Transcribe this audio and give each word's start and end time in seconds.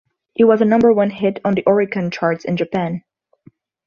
It 0.35 0.45
was 0.45 0.61
a 0.61 0.65
number-one 0.65 1.11
hit 1.11 1.39
on 1.45 1.53
the 1.53 1.61
Oricon 1.67 2.11
Charts 2.11 2.43
in 2.43 2.57
Japan. 2.57 3.03